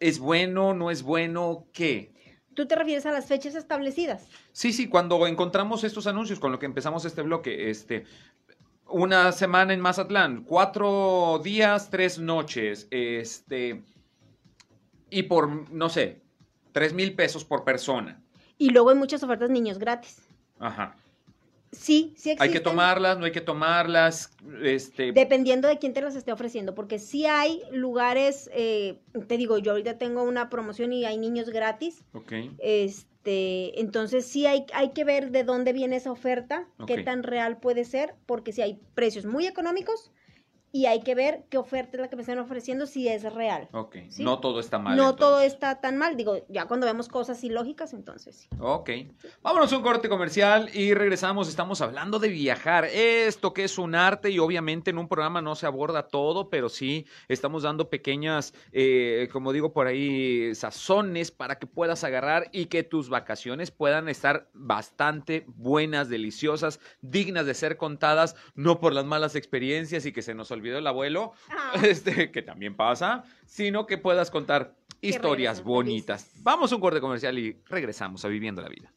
[0.00, 1.66] ¿Es bueno, no es bueno?
[1.74, 2.15] ¿Qué?
[2.56, 4.26] Tú te refieres a las fechas establecidas.
[4.52, 8.06] Sí, sí, cuando encontramos estos anuncios con lo que empezamos este bloque, este,
[8.88, 13.82] una semana en Mazatlán, cuatro días, tres noches, este,
[15.10, 16.22] y por, no sé,
[16.72, 18.22] tres mil pesos por persona.
[18.56, 20.22] Y luego hay muchas ofertas niños gratis.
[20.58, 20.96] Ajá.
[21.76, 22.40] Sí, sí existen.
[22.40, 24.30] Hay que tomarlas, no hay que tomarlas,
[24.62, 29.58] este, Dependiendo de quién te las esté ofreciendo, porque sí hay lugares, eh, te digo,
[29.58, 34.90] yo ahorita tengo una promoción y hay niños gratis, ok, este, entonces sí hay, hay
[34.90, 38.80] que ver de dónde viene esa oferta, qué tan real puede ser, porque sí hay
[38.94, 40.10] precios muy económicos
[40.76, 43.66] y hay que ver qué oferta es la que me están ofreciendo si es real.
[43.72, 44.22] Ok, ¿Sí?
[44.22, 44.94] no todo está mal.
[44.94, 48.48] no todo está tan mal, digo, ya cuando vemos cosas ilógicas, entonces sí.
[48.60, 48.90] Ok.
[49.42, 51.48] Vámonos a un corte comercial y regresamos.
[51.48, 52.84] Estamos hablando de viajar.
[52.84, 56.68] Esto que es un arte y obviamente en un programa no se aborda todo, pero
[56.68, 62.66] sí estamos dando pequeñas, eh, como digo por ahí, sazones para que puedas agarrar y
[62.66, 69.06] que tus vacaciones puedan estar bastante buenas, deliciosas, dignas de ser contadas, no por las
[69.06, 71.32] malas experiencias y que se nos olvidó el abuelo,
[71.82, 76.30] este, que también pasa, sino que puedas contar historias bonitas.
[76.42, 78.92] Vamos a un corte comercial y regresamos a Viviendo la Vida.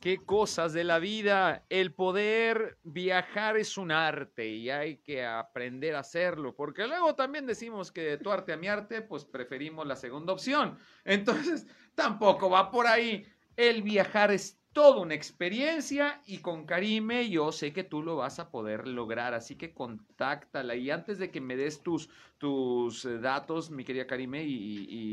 [0.00, 1.64] Qué cosas de la vida.
[1.68, 7.46] El poder viajar es un arte y hay que aprender a hacerlo, porque luego también
[7.46, 10.78] decimos que de tu arte a mi arte, pues preferimos la segunda opción.
[11.04, 13.26] Entonces, tampoco va por ahí.
[13.56, 18.38] El viajar es toda una experiencia y con Karime yo sé que tú lo vas
[18.38, 20.74] a poder lograr, así que contáctala.
[20.76, 24.52] Y antes de que me des tus, tus eh, datos, mi querida Karime, y,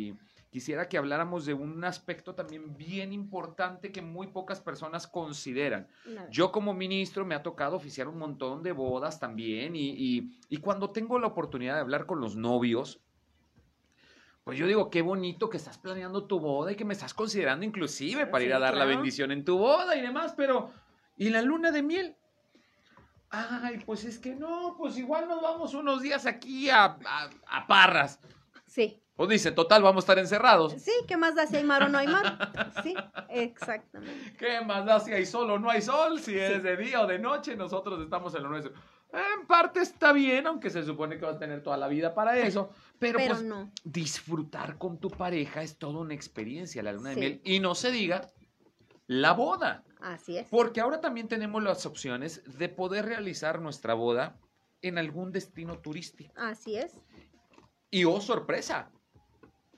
[0.09, 5.87] y quisiera que habláramos de un aspecto también bien importante que muy pocas personas consideran.
[6.27, 10.57] Yo como ministro me ha tocado oficiar un montón de bodas también y, y- y
[10.57, 13.02] cuando tengo la oportunidad de hablar con los novios,
[14.43, 17.65] pues yo digo, qué bonito que estás planeando tu boda y que me estás considerando
[17.65, 20.71] inclusive para ir a dar la bendición en tu boda y demás, pero
[21.17, 22.17] ¿y la luna de miel?
[23.29, 27.67] Ay, pues es que no, pues igual nos vamos unos días aquí a, a- a
[27.67, 28.19] Parras.
[28.65, 30.73] Sí, O dice, total, vamos a estar encerrados.
[30.73, 32.37] sí, ¿qué más da si hay mar o no hay mar?
[32.83, 32.95] Sí,
[33.29, 34.35] exactamente.
[34.37, 36.19] ¿Qué más da si hay sol o no hay sol?
[36.19, 38.73] Si es de día o de noche, nosotros estamos en lo nuestro.
[39.13, 42.37] En parte está bien, aunque se supone que vas a tener toda la vida para
[42.39, 42.71] eso.
[42.99, 43.71] Pero, Pero pues no.
[43.83, 47.41] disfrutar con tu pareja es toda una experiencia, la luna de miel.
[47.43, 48.31] Y no se diga
[49.07, 49.83] la boda.
[50.01, 50.47] Así es.
[50.49, 54.39] Porque ahora también tenemos las opciones de poder realizar nuestra boda
[54.81, 56.33] en algún destino turístico.
[56.35, 56.93] Así es.
[57.91, 58.89] Y oh, sorpresa.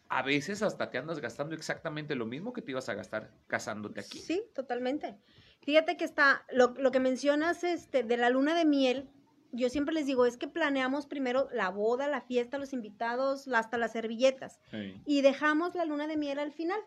[0.07, 3.99] A veces hasta te andas gastando exactamente lo mismo que te ibas a gastar casándote
[3.99, 4.19] aquí.
[4.19, 5.17] Sí, totalmente.
[5.61, 9.09] Fíjate que está, lo, lo que mencionas este, de la luna de miel,
[9.55, 13.77] yo siempre les digo, es que planeamos primero la boda, la fiesta, los invitados, hasta
[13.77, 14.59] las servilletas,
[15.05, 16.79] y dejamos la luna de miel al final.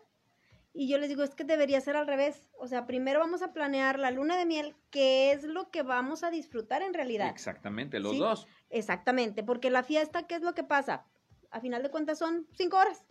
[0.71, 2.47] Y yo les digo, es que debería ser al revés.
[2.59, 6.23] O sea, primero vamos a planear la luna de miel, que es lo que vamos
[6.23, 7.27] a disfrutar en realidad.
[7.29, 8.19] Exactamente, los Sí.
[8.19, 8.47] dos.
[8.69, 11.05] Exactamente, porque la fiesta, ¿qué es lo que pasa?
[11.49, 13.05] A final de cuentas son cinco horas.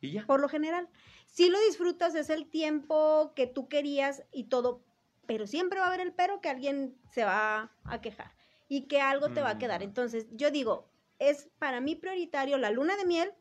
[0.00, 0.26] Y ya.
[0.26, 0.86] por lo general.
[1.24, 4.82] Si lo disfrutas es el tiempo que tú querías y todo,
[5.26, 8.30] pero siempre va a haber el pero que alguien se va a quejar
[8.74, 9.80] y que algo te va a quedar.
[9.80, 9.84] Mm.
[9.84, 10.88] Entonces, yo digo,
[11.20, 13.32] es para mí prioritario la luna de miel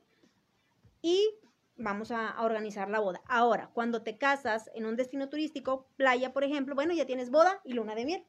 [1.02, 1.28] y
[1.76, 3.22] vamos a, a organizar la boda.
[3.28, 7.60] Ahora, cuando te casas en un destino turístico, playa, por ejemplo, bueno, ya tienes boda
[7.64, 8.24] y luna de miel.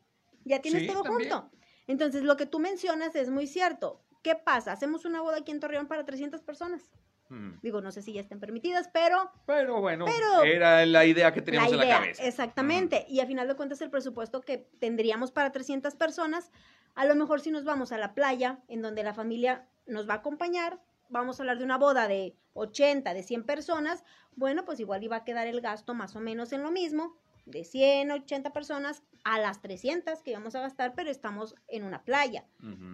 [0.45, 1.31] Ya tienes Sí, todo también.
[1.31, 1.51] junto.
[1.87, 4.01] Entonces, lo que tú mencionas es muy cierto.
[4.23, 4.73] ¿Qué pasa?
[4.73, 6.91] Hacemos una boda aquí en Torreón para 300 personas.
[7.29, 7.61] Mm.
[7.63, 11.43] Digo, no sé si ya estén permitidas, pero Pero bueno, Pero- era la idea que
[11.43, 12.23] teníamos la en la cabeza.
[12.25, 13.05] exactamente.
[13.09, 16.51] Y a final de cuentas el presupuesto que tendríamos para 300 personas,
[16.95, 20.15] a lo mejor si nos vamos a la playa, en donde la familia nos va
[20.15, 24.05] a acompañar, vamos a hablar de una boda de 80, de 100 personas,
[24.37, 27.65] bueno, pues igual iba a quedar el gasto más o menos en lo mismo, de
[27.65, 32.47] 100, 80 personas a las 300 que íbamos a gastar, pero estamos en una playa.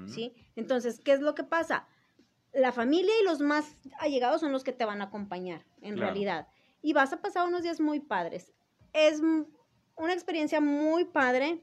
[0.09, 0.35] ¿sí?
[0.57, 1.87] Entonces, ¿qué es lo que pasa?
[2.53, 6.11] La familia y los más allegados son los que te van a acompañar, en Claro.
[6.13, 6.49] realidad.
[6.83, 8.53] Y vas a pasar unos días muy padres.
[8.93, 11.63] Es una experiencia muy padre.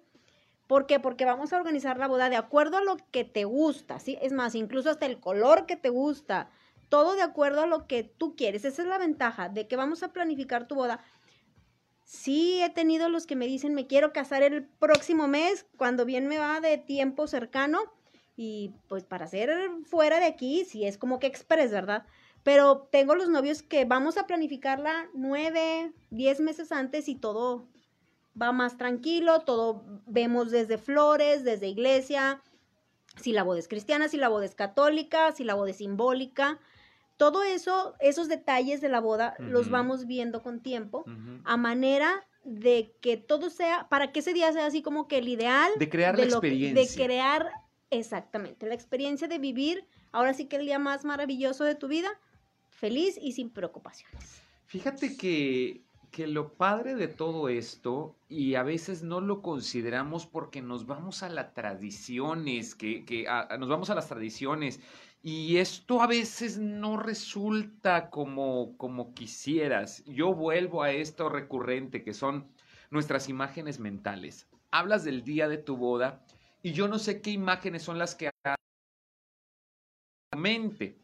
[0.67, 0.99] ¿Por qué?
[0.99, 4.17] Porque vamos a organizar la boda de acuerdo a lo que te gusta, ¿sí?
[4.21, 6.49] Es más, incluso hasta el color que te gusta.
[6.89, 8.65] Todo de acuerdo a lo que tú quieres.
[8.65, 10.99] Esa es la ventaja de que vamos a planificar tu boda.
[12.03, 16.27] Sí, he tenido los que me dicen, me quiero casar el próximo mes, cuando bien
[16.27, 17.79] me va de tiempo cercano.
[18.35, 19.49] Y pues para hacer
[19.85, 22.05] fuera de aquí, sí es como que express, ¿verdad?
[22.43, 27.67] Pero tengo los novios que vamos a planificarla nueve, diez meses antes y todo
[28.39, 32.41] va más tranquilo, todo vemos desde flores, desde iglesia,
[33.21, 36.59] si la boda es cristiana, si la boda es católica, si la boda es simbólica.
[37.17, 41.03] Todo eso, esos detalles de la boda los vamos viendo con tiempo
[41.45, 45.27] a manera de que todo sea, para que ese día sea así como que el
[45.27, 45.71] ideal.
[45.79, 46.81] De crear la lo que- experiencia.
[47.01, 47.51] de crear,
[47.89, 52.09] exactamente, la experiencia de vivir, ahora sí que el día más maravilloso de tu vida,
[52.69, 54.41] feliz y sin preocupaciones.
[54.67, 55.81] Fíjate que,
[56.17, 61.21] que lo padre de todo esto, y a veces no lo consideramos porque nos vamos
[61.21, 63.27] a las tradiciones, que,
[63.59, 64.79] nos vamos a las tradiciones,
[65.21, 70.03] y esto a veces no resulta como, como quisieras.
[70.05, 72.47] Yo vuelvo a esto recurrente, que son
[72.89, 74.47] nuestras imágenes mentales.
[74.71, 76.25] Hablas del día de tu boda,
[76.63, 78.31] y yo no sé qué imágenes son las que
[80.35, 80.97] mente.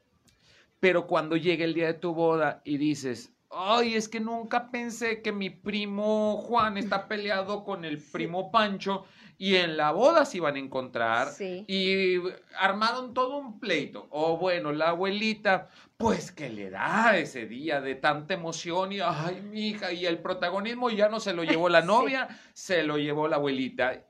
[0.80, 5.21] Pero cuando llega el día de tu boda y dices, ay, es que nunca pensé
[5.21, 9.05] que mi primo Juan está peleado con el primo Pancho
[9.37, 11.65] y en la boda se iban a encontrar Sí.
[11.67, 12.17] y
[12.59, 14.07] armaron todo un pleito.
[14.11, 19.41] O bueno, la abuelita, pues que le da ese día de tanta emoción y ay,
[19.41, 21.87] mi hija, y el protagonismo ya no se lo llevó la Sí.
[21.87, 24.03] novia, se lo llevó la abuelita.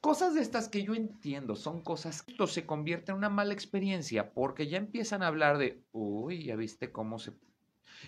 [0.00, 3.54] Cosas de estas que yo entiendo, son cosas que esto se convierte en una mala
[3.54, 7.32] experiencia porque ya empiezan a hablar de, uy, ya viste cómo se...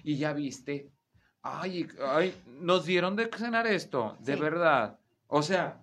[0.05, 0.91] Y ya viste,
[1.43, 4.41] ay, ay, nos dieron de cenar esto, de Sí.
[4.41, 4.99] verdad.
[5.29, 5.79] O sea,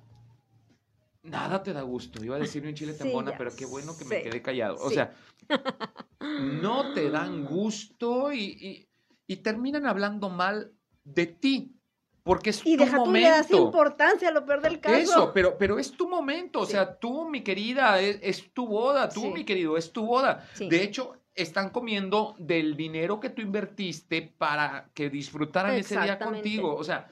[1.23, 2.23] nada te da gusto.
[2.23, 4.75] Iba a decir un chile Sí, tembona, ya pero qué bueno que me quedé callado.
[4.75, 4.95] O Sí.
[4.95, 5.13] sea,
[6.19, 8.89] no te dan gusto y, y-
[9.27, 10.73] y terminan hablando mal
[11.03, 11.75] de ti.
[12.23, 13.65] Porque es Y tu deja tú, le das momento.
[13.65, 14.95] importancia a lo peor del caso.
[14.95, 16.71] Eso, pero, pero es tu momento, o Sí.
[16.71, 19.27] sea, tú, mi querida, es, es tu boda, tú, Sí.
[19.29, 20.47] mi querido, es tu boda.
[20.53, 20.69] Sí.
[20.69, 26.75] De hecho, están comiendo del dinero que tú invertiste para que disfrutaran ese día contigo.
[26.75, 27.09] O sea,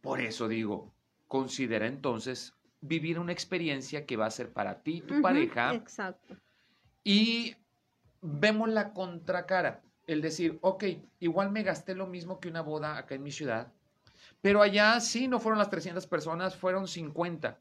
[0.00, 0.94] por eso digo,
[1.26, 6.36] considera entonces vivir una experiencia que va a ser para ti, tu Ujú, pareja, Exacto.
[7.04, 7.56] y
[8.20, 9.82] vemos la contracara.
[10.06, 10.84] El decir, ok,
[11.18, 13.72] igual me gasté lo mismo que una boda acá en mi ciudad,
[14.40, 17.58] pero allá sí no fueron las 300 personas, fueron 50.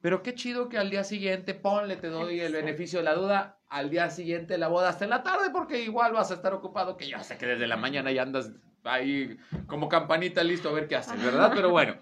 [0.00, 3.59] Pero qué chido que al día siguiente, ponle, te doy el beneficio de la duda,
[3.70, 6.96] al día siguiente la boda hasta en la tarde, porque igual vas a estar ocupado,
[6.96, 8.50] que yo sé que desde la mañana ya andas
[8.84, 11.52] ahí como campanita listo a ver qué haces, ¿verdad?
[11.54, 11.96] Pero bueno,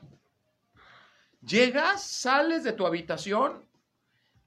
[1.42, 3.64] llegas, sales de tu habitación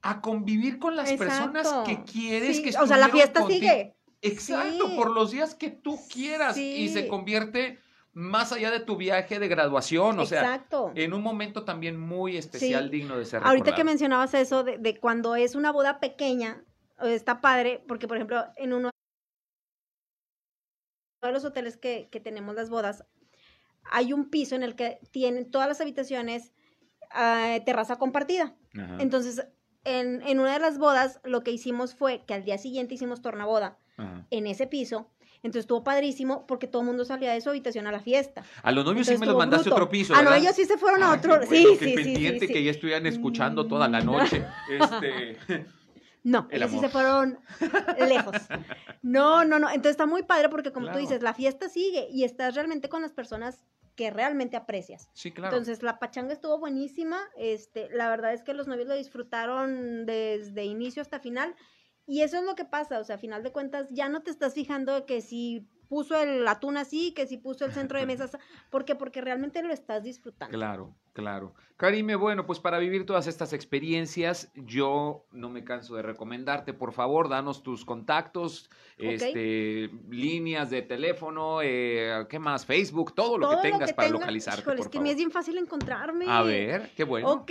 [0.02, 1.84] a convivir con las personas Exacto.
[1.84, 3.60] que quieres Sí, que O sea, la fiesta contigo.
[3.60, 3.94] sigue.
[4.20, 4.96] Exacto, Sí.
[4.96, 7.08] por los días que tú quieras y se Sí.
[7.08, 7.78] convierte
[8.12, 10.92] más allá de tu viaje de graduación, o sea, Exacto.
[10.94, 12.90] en un momento también muy especial, Sí.
[12.98, 13.84] digno de ser Ahorita que recordado.
[13.86, 16.62] mencionabas eso de, de cuando es una boda pequeña,
[17.08, 18.90] está padre, porque por ejemplo, en uno
[21.22, 23.04] de los hoteles que, que tenemos las bodas,
[23.84, 26.52] hay un piso en el que tienen todas las habitaciones
[27.10, 28.56] ah, terraza compartida.
[28.76, 29.46] Ajá, Entonces,
[29.84, 33.22] en, en una de las bodas, lo que hicimos fue que al día siguiente hicimos
[33.22, 34.26] tornaboda ajá.
[34.30, 35.10] en ese piso.
[35.44, 38.44] Entonces estuvo padrísimo porque todo el mundo salía de su habitación a la fiesta.
[38.62, 40.44] A los novios sí Entonces me los mandaste a otro piso, Ah, no, ¿verdad?
[40.44, 41.34] ellos sí se fueron a Ay, otro.
[41.42, 42.52] sí, bueno, qué sí, sí, pendiente sí, sí.
[42.52, 44.06] que ya estuvieran escuchando toda la Mm.
[44.06, 44.44] noche.
[44.70, 45.66] Este,
[46.24, 47.40] No, El ellos sí se fueron
[47.98, 48.36] lejos.
[49.02, 49.68] No, no, no.
[49.68, 50.98] Entonces está muy padre porque como Claro.
[50.98, 53.64] tú dices, la fiesta sigue y estás realmente con las personas
[53.96, 55.10] que realmente aprecias.
[55.12, 55.54] sí, claro.
[55.56, 57.20] Entonces la pachanga estuvo buenísima.
[57.36, 61.54] Este, la verdad es que los novios lo disfrutaron desde inicio hasta final.
[62.06, 64.30] Y eso es lo que pasa, o sea, a final de cuentas ya no te
[64.30, 68.30] estás fijando que si puso el atún así, que si puso el centro de mesas,
[68.70, 68.94] ¿por qué?
[68.94, 70.56] Porque realmente lo estás disfrutando.
[70.56, 71.52] Claro, claro.
[71.76, 76.92] Karime, bueno, pues para vivir todas estas experiencias, yo no me canso de recomendarte, por
[76.94, 82.64] favor, danos tus contactos, este, líneas de teléfono, eh, ¿qué más?
[82.64, 85.04] Facebook, todo lo Todo que tengas para tenga- localizarte, Híjole, por es que favor.
[85.04, 86.24] me es bien fácil encontrarme.
[86.26, 87.30] A ver, qué bueno.
[87.32, 87.50] Ok.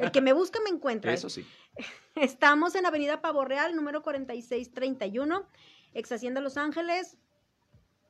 [0.00, 1.12] El que me busca me encuentra.
[1.12, 1.46] Eso sí.
[2.16, 5.46] Estamos en Avenida Pavo Real, número 4631,
[5.92, 7.18] ex Hacienda Los Ángeles,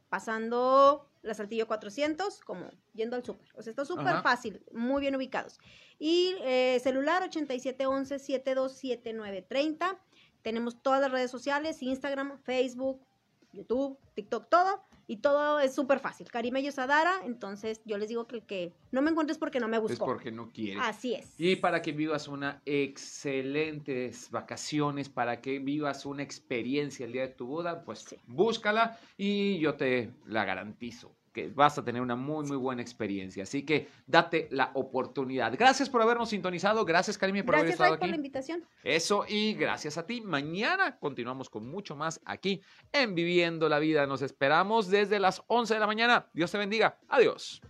[0.09, 3.49] pasando la Saltillo 400, como yendo al súper.
[3.55, 5.59] O sea, está súper fácil, muy bien ubicados.
[5.99, 9.99] Y eh, celular 8711-727930.
[10.43, 13.01] Tenemos todas las redes sociales, Instagram, Facebook,
[13.53, 14.85] YouTube, TikTok, todo.
[15.09, 16.29] Y todo es súper fácil.
[16.31, 19.77] Karime Yosadara, entonces yo les digo que el que no me encuentres porque no me
[19.77, 20.05] Es buscó.
[20.05, 20.83] porque no quieres.
[20.85, 21.35] Así es.
[21.39, 27.29] Y para que vivas una excelentes vacaciones, para que vivas una experiencia el día de
[27.35, 28.17] tu boda, pues Sí.
[28.27, 33.43] búscala y yo te la garantizo que vas a tener una muy, muy buena experiencia.
[33.43, 35.53] Así que date la oportunidad.
[35.53, 36.83] Gracias por habernos sintonizado.
[36.87, 38.11] Gracias, Karime, por haber Gracias, estado Ray, por aquí.
[38.11, 38.65] la invitación.
[38.83, 40.23] Eso y gracias a ti.
[40.23, 44.07] Mañana continuamos con mucho más aquí en Viviendo la Vida.
[44.07, 46.27] Nos esperamos desde las 11 de la mañana.
[46.33, 46.97] Dios te bendiga.
[47.09, 47.61] Adiós.